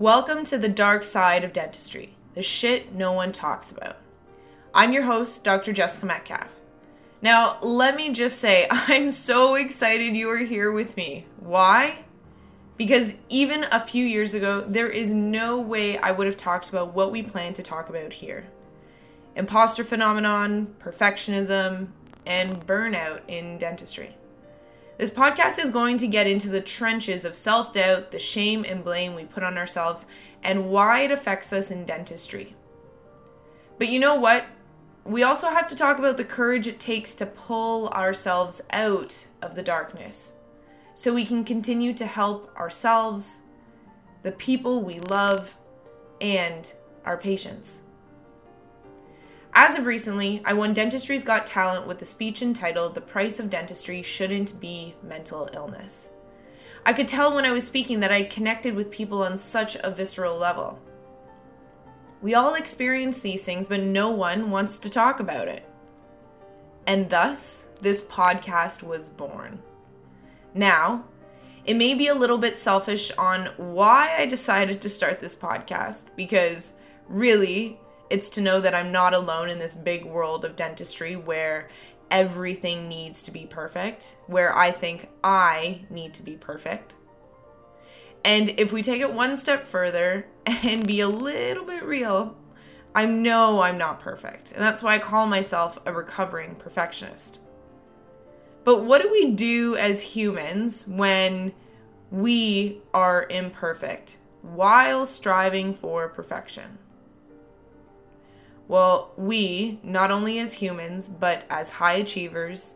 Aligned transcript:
Welcome 0.00 0.44
to 0.44 0.58
the 0.58 0.68
dark 0.68 1.02
side 1.02 1.42
of 1.42 1.52
dentistry, 1.52 2.14
the 2.34 2.42
shit 2.42 2.94
no 2.94 3.10
one 3.10 3.32
talks 3.32 3.72
about. 3.72 3.96
I'm 4.72 4.92
your 4.92 5.02
host, 5.02 5.42
Dr. 5.42 5.72
Jessica 5.72 6.06
Metcalf. 6.06 6.46
Now, 7.20 7.58
let 7.62 7.96
me 7.96 8.12
just 8.12 8.38
say, 8.38 8.68
I'm 8.70 9.10
so 9.10 9.56
excited 9.56 10.14
you 10.14 10.30
are 10.30 10.36
here 10.36 10.70
with 10.70 10.96
me. 10.96 11.26
Why? 11.40 12.04
Because 12.76 13.14
even 13.28 13.66
a 13.72 13.80
few 13.80 14.04
years 14.04 14.34
ago, 14.34 14.60
there 14.60 14.88
is 14.88 15.12
no 15.12 15.60
way 15.60 15.98
I 15.98 16.12
would 16.12 16.28
have 16.28 16.36
talked 16.36 16.68
about 16.68 16.94
what 16.94 17.10
we 17.10 17.20
plan 17.24 17.52
to 17.54 17.62
talk 17.64 17.88
about 17.88 18.12
here 18.12 18.46
imposter 19.34 19.82
phenomenon, 19.82 20.76
perfectionism, 20.78 21.88
and 22.24 22.64
burnout 22.64 23.22
in 23.26 23.58
dentistry. 23.58 24.14
This 24.98 25.10
podcast 25.12 25.60
is 25.60 25.70
going 25.70 25.96
to 25.98 26.08
get 26.08 26.26
into 26.26 26.48
the 26.48 26.60
trenches 26.60 27.24
of 27.24 27.36
self 27.36 27.72
doubt, 27.72 28.10
the 28.10 28.18
shame 28.18 28.64
and 28.68 28.82
blame 28.82 29.14
we 29.14 29.24
put 29.24 29.44
on 29.44 29.56
ourselves, 29.56 30.06
and 30.42 30.70
why 30.70 31.02
it 31.02 31.12
affects 31.12 31.52
us 31.52 31.70
in 31.70 31.86
dentistry. 31.86 32.56
But 33.78 33.86
you 33.88 34.00
know 34.00 34.16
what? 34.16 34.46
We 35.04 35.22
also 35.22 35.50
have 35.50 35.68
to 35.68 35.76
talk 35.76 36.00
about 36.00 36.16
the 36.16 36.24
courage 36.24 36.66
it 36.66 36.80
takes 36.80 37.14
to 37.14 37.26
pull 37.26 37.90
ourselves 37.90 38.60
out 38.70 39.26
of 39.40 39.54
the 39.54 39.62
darkness 39.62 40.32
so 40.94 41.14
we 41.14 41.24
can 41.24 41.44
continue 41.44 41.94
to 41.94 42.04
help 42.04 42.52
ourselves, 42.56 43.38
the 44.24 44.32
people 44.32 44.82
we 44.82 44.98
love, 44.98 45.56
and 46.20 46.72
our 47.04 47.16
patients. 47.16 47.82
As 49.60 49.76
of 49.76 49.86
recently, 49.86 50.40
I 50.44 50.52
won 50.52 50.72
Dentistry's 50.72 51.24
Got 51.24 51.44
Talent 51.44 51.84
with 51.84 52.00
a 52.00 52.04
speech 52.04 52.42
entitled 52.42 52.94
The 52.94 53.00
Price 53.00 53.40
of 53.40 53.50
Dentistry 53.50 54.02
Shouldn't 54.02 54.60
Be 54.60 54.94
Mental 55.02 55.50
Illness. 55.52 56.10
I 56.86 56.92
could 56.92 57.08
tell 57.08 57.34
when 57.34 57.44
I 57.44 57.50
was 57.50 57.66
speaking 57.66 57.98
that 57.98 58.12
I 58.12 58.22
connected 58.22 58.76
with 58.76 58.92
people 58.92 59.20
on 59.24 59.36
such 59.36 59.76
a 59.82 59.90
visceral 59.90 60.38
level. 60.38 60.78
We 62.22 62.36
all 62.36 62.54
experience 62.54 63.18
these 63.18 63.42
things, 63.42 63.66
but 63.66 63.80
no 63.80 64.10
one 64.10 64.52
wants 64.52 64.78
to 64.78 64.88
talk 64.88 65.18
about 65.18 65.48
it. 65.48 65.68
And 66.86 67.10
thus, 67.10 67.64
this 67.80 68.00
podcast 68.00 68.84
was 68.84 69.10
born. 69.10 69.60
Now, 70.54 71.02
it 71.64 71.74
may 71.74 71.94
be 71.94 72.06
a 72.06 72.14
little 72.14 72.38
bit 72.38 72.56
selfish 72.56 73.10
on 73.18 73.46
why 73.56 74.14
I 74.16 74.26
decided 74.26 74.80
to 74.82 74.88
start 74.88 75.18
this 75.18 75.34
podcast 75.34 76.06
because 76.14 76.74
really, 77.08 77.80
it's 78.10 78.30
to 78.30 78.40
know 78.40 78.60
that 78.60 78.74
I'm 78.74 78.92
not 78.92 79.14
alone 79.14 79.50
in 79.50 79.58
this 79.58 79.76
big 79.76 80.04
world 80.04 80.44
of 80.44 80.56
dentistry 80.56 81.16
where 81.16 81.68
everything 82.10 82.88
needs 82.88 83.22
to 83.24 83.30
be 83.30 83.46
perfect, 83.46 84.16
where 84.26 84.56
I 84.56 84.70
think 84.70 85.08
I 85.22 85.82
need 85.90 86.14
to 86.14 86.22
be 86.22 86.36
perfect. 86.36 86.94
And 88.24 88.50
if 88.58 88.72
we 88.72 88.82
take 88.82 89.00
it 89.00 89.12
one 89.12 89.36
step 89.36 89.64
further 89.64 90.26
and 90.46 90.86
be 90.86 91.00
a 91.00 91.08
little 91.08 91.64
bit 91.64 91.82
real, 91.84 92.36
I 92.94 93.04
know 93.04 93.60
I'm 93.60 93.78
not 93.78 94.00
perfect. 94.00 94.52
And 94.52 94.62
that's 94.62 94.82
why 94.82 94.94
I 94.94 94.98
call 94.98 95.26
myself 95.26 95.78
a 95.86 95.92
recovering 95.92 96.54
perfectionist. 96.56 97.38
But 98.64 98.84
what 98.84 99.02
do 99.02 99.10
we 99.10 99.30
do 99.30 99.76
as 99.76 100.02
humans 100.02 100.84
when 100.86 101.52
we 102.10 102.82
are 102.92 103.26
imperfect 103.30 104.18
while 104.42 105.06
striving 105.06 105.74
for 105.74 106.08
perfection? 106.08 106.78
Well, 108.68 109.12
we, 109.16 109.80
not 109.82 110.10
only 110.10 110.38
as 110.38 110.54
humans, 110.54 111.08
but 111.08 111.44
as 111.48 111.70
high 111.70 111.94
achievers, 111.94 112.74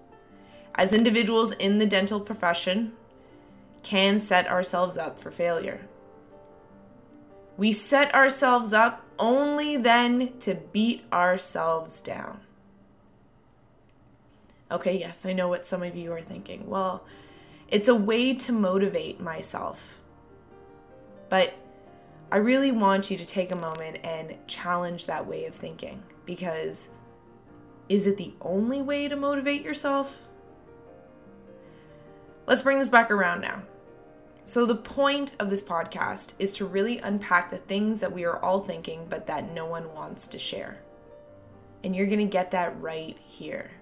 as 0.75 0.93
individuals 0.93 1.53
in 1.53 1.79
the 1.79 1.87
dental 1.87 2.19
profession, 2.19 2.93
can 3.83 4.19
set 4.19 4.49
ourselves 4.49 4.97
up 4.97 5.21
for 5.21 5.31
failure. 5.31 5.83
We 7.59 7.73
set 7.73 8.15
ourselves 8.15 8.73
up 8.73 9.05
only 9.19 9.77
then 9.77 10.33
to 10.41 10.55
beat 10.55 11.05
ourselves 11.13 12.01
down. 12.01 12.41
Okay, 14.71 14.99
yes, 14.99 15.27
I 15.27 15.35
know 15.35 15.49
what 15.49 15.67
some 15.67 15.83
of 15.83 15.95
you 15.95 16.11
are 16.13 16.23
thinking. 16.23 16.71
Well, 16.71 17.05
it's 17.69 17.89
a 17.89 17.95
way 17.95 18.33
to 18.35 18.53
motivate 18.53 19.21
myself. 19.21 19.99
But 21.29 21.53
I 22.33 22.37
really 22.37 22.73
want 22.73 23.11
you 23.11 23.19
to 23.19 23.27
take 23.27 23.53
a 23.53 23.57
moment 23.57 23.99
and 24.05 24.35
challenge 24.47 25.05
that 25.05 25.27
way 25.27 25.45
of 25.45 25.55
thinking 25.55 26.03
because 26.25 26.89
is 27.91 28.07
it 28.07 28.17
the 28.17 28.33
only 28.41 28.81
way 28.81 29.07
to 29.07 29.17
motivate 29.17 29.63
yourself? 29.63 30.23
Let's 32.47 32.63
bring 32.63 32.79
this 32.79 32.89
back 32.89 33.11
around 33.11 33.43
now. 33.43 33.65
So, 34.45 34.65
the 34.65 34.75
point 34.75 35.37
of 35.39 35.51
this 35.51 35.63
podcast 35.63 36.33
is 36.39 36.55
to 36.55 36.65
really 36.65 36.97
unpack 37.01 37.51
the 37.51 37.59
things 37.59 38.01
that 38.01 38.13
we 38.15 38.25
are 38.25 38.43
all 38.43 38.61
thinking 38.61 39.09
but 39.11 39.27
that 39.27 39.53
no 39.53 39.67
one 39.67 39.93
wants 39.93 40.27
to 40.29 40.39
share. 40.39 40.81
And 41.85 41.95
you're 41.95 42.07
going 42.07 42.19
to 42.19 42.25
get 42.25 42.51
that 42.53 42.81
right 42.81 43.19
here. 43.27 43.73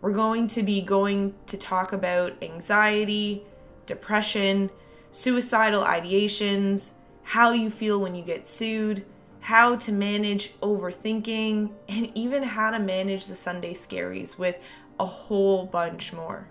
We're 0.00 0.12
going 0.12 0.46
to 0.46 0.62
be 0.62 0.80
going 0.80 1.34
to 1.48 1.58
talk 1.58 1.92
about 1.92 2.42
anxiety, 2.42 3.42
depression, 3.84 4.70
suicidal 5.10 5.84
ideations 5.84 6.92
how 7.22 7.52
you 7.52 7.70
feel 7.70 8.00
when 8.00 8.14
you 8.14 8.24
get 8.24 8.48
sued, 8.48 9.04
how 9.40 9.76
to 9.76 9.92
manage 9.92 10.54
overthinking, 10.60 11.70
and 11.88 12.12
even 12.14 12.42
how 12.42 12.70
to 12.70 12.78
manage 12.78 13.26
the 13.26 13.34
Sunday 13.34 13.74
scaries 13.74 14.38
with 14.38 14.58
a 14.98 15.06
whole 15.06 15.66
bunch 15.66 16.12
more. 16.12 16.48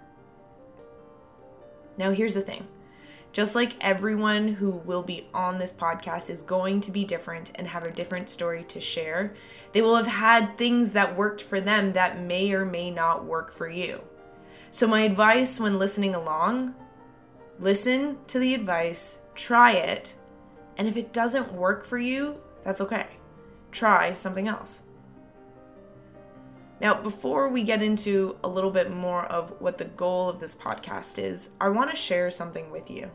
Now, 1.97 2.11
here's 2.11 2.33
the 2.33 2.41
thing 2.41 2.67
just 3.33 3.55
like 3.55 3.75
everyone 3.79 4.49
who 4.55 4.69
will 4.71 5.03
be 5.03 5.27
on 5.33 5.57
this 5.57 5.71
podcast 5.71 6.29
is 6.29 6.41
going 6.41 6.81
to 6.81 6.91
be 6.91 7.05
different 7.05 7.51
and 7.55 7.67
have 7.67 7.83
a 7.83 7.91
different 7.91 8.29
story 8.29 8.63
to 8.65 8.81
share, 8.81 9.33
they 9.71 9.81
will 9.81 9.95
have 9.95 10.07
had 10.07 10.57
things 10.57 10.91
that 10.91 11.15
worked 11.15 11.41
for 11.41 11.61
them 11.61 11.93
that 11.93 12.19
may 12.19 12.51
or 12.51 12.65
may 12.65 12.91
not 12.91 13.23
work 13.23 13.53
for 13.53 13.69
you. 13.69 14.01
So, 14.69 14.85
my 14.85 15.01
advice 15.01 15.59
when 15.59 15.79
listening 15.79 16.15
along 16.15 16.75
listen 17.59 18.17
to 18.27 18.39
the 18.39 18.55
advice, 18.55 19.19
try 19.35 19.73
it, 19.73 20.15
and 20.81 20.87
if 20.87 20.97
it 20.97 21.13
doesn't 21.13 21.53
work 21.53 21.85
for 21.85 21.99
you, 21.99 22.37
that's 22.63 22.81
okay. 22.81 23.05
Try 23.71 24.13
something 24.13 24.47
else. 24.47 24.81
Now, 26.79 26.99
before 26.99 27.49
we 27.49 27.63
get 27.63 27.83
into 27.83 28.35
a 28.43 28.47
little 28.47 28.71
bit 28.71 28.91
more 28.91 29.25
of 29.25 29.53
what 29.61 29.77
the 29.77 29.85
goal 29.85 30.27
of 30.27 30.39
this 30.39 30.55
podcast 30.55 31.23
is, 31.23 31.49
I 31.61 31.69
want 31.69 31.91
to 31.91 31.95
share 31.95 32.31
something 32.31 32.71
with 32.71 32.89
you. 32.89 33.11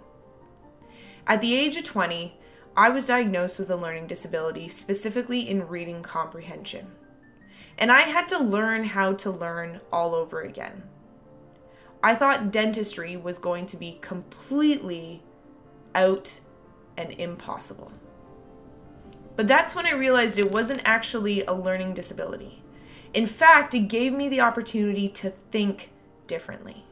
At 1.27 1.41
the 1.41 1.57
age 1.57 1.77
of 1.77 1.83
20, 1.83 2.39
I 2.77 2.89
was 2.89 3.07
diagnosed 3.07 3.59
with 3.59 3.69
a 3.69 3.75
learning 3.75 4.07
disability, 4.07 4.69
specifically 4.69 5.51
in 5.51 5.67
reading 5.67 6.05
comprehension. 6.05 6.93
And 7.77 7.91
I 7.91 8.03
had 8.03 8.29
to 8.29 8.39
learn 8.39 8.85
how 8.85 9.15
to 9.15 9.31
learn 9.33 9.81
all 9.93 10.15
over 10.15 10.41
again. 10.41 10.85
I 12.01 12.15
thought 12.15 12.53
dentistry 12.53 13.17
was 13.17 13.41
going 13.41 13.67
to 13.67 13.77
be 13.77 13.99
completely 14.01 15.25
out 15.97 16.39
and 16.97 17.13
impossible. 17.13 17.93
But 19.37 19.47
that's 19.47 19.75
when 19.75 19.87
I 19.87 19.93
realized 19.93 20.39
it 20.39 20.51
wasn't 20.51 20.81
actually 20.85 21.45
a 21.45 21.53
learning 21.53 21.95
disability. 21.95 22.63
In 23.13 23.27
fact, 23.27 23.75
it 23.75 23.89
gave 23.89 24.13
me 24.13 24.29
the 24.29 24.41
opportunity 24.41 25.09
to 25.09 25.31
think 25.31 25.91
differently. 26.27 26.85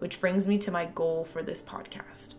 Which 0.00 0.20
brings 0.20 0.46
me 0.46 0.58
to 0.58 0.70
my 0.70 0.86
goal 0.86 1.24
for 1.24 1.42
this 1.42 1.62
podcast. 1.62 2.34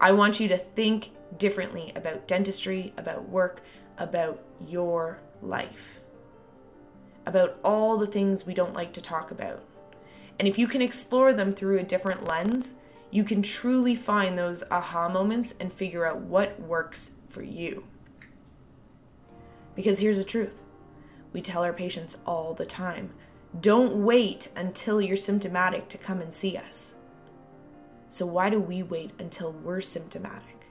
I 0.00 0.12
want 0.12 0.40
you 0.40 0.48
to 0.48 0.58
think 0.58 1.10
differently 1.38 1.92
about 1.96 2.28
dentistry, 2.28 2.92
about 2.96 3.28
work, 3.28 3.62
about 3.98 4.42
your 4.66 5.20
life, 5.42 6.00
about 7.24 7.58
all 7.64 7.96
the 7.96 8.06
things 8.06 8.46
we 8.46 8.54
don't 8.54 8.74
like 8.74 8.92
to 8.92 9.00
talk 9.00 9.30
about. 9.30 9.62
And 10.38 10.46
if 10.46 10.58
you 10.58 10.68
can 10.68 10.82
explore 10.82 11.32
them 11.32 11.54
through 11.54 11.78
a 11.78 11.82
different 11.82 12.24
lens, 12.24 12.74
you 13.10 13.24
can 13.24 13.42
truly 13.42 13.94
find 13.94 14.36
those 14.36 14.62
aha 14.70 15.08
moments 15.08 15.54
and 15.60 15.72
figure 15.72 16.06
out 16.06 16.20
what 16.20 16.60
works 16.60 17.12
for 17.28 17.42
you. 17.42 17.84
Because 19.74 20.00
here's 20.00 20.18
the 20.18 20.24
truth 20.24 20.62
we 21.32 21.40
tell 21.40 21.62
our 21.62 21.72
patients 21.72 22.18
all 22.26 22.54
the 22.54 22.66
time 22.66 23.10
don't 23.58 24.04
wait 24.04 24.48
until 24.56 25.00
you're 25.00 25.16
symptomatic 25.16 25.88
to 25.88 25.98
come 25.98 26.20
and 26.20 26.34
see 26.34 26.56
us. 26.56 26.94
So, 28.08 28.26
why 28.26 28.50
do 28.50 28.60
we 28.60 28.82
wait 28.82 29.12
until 29.18 29.52
we're 29.52 29.80
symptomatic? 29.80 30.66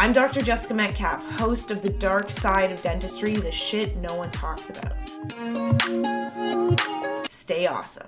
I'm 0.00 0.12
Dr. 0.12 0.42
Jessica 0.42 0.74
Metcalf, 0.74 1.24
host 1.32 1.72
of 1.72 1.82
The 1.82 1.90
Dark 1.90 2.30
Side 2.30 2.70
of 2.70 2.80
Dentistry, 2.82 3.34
the 3.34 3.50
shit 3.50 3.96
no 3.96 4.14
one 4.14 4.30
talks 4.30 4.70
about 4.70 6.17
stay 7.48 7.66
awesome. 7.66 8.06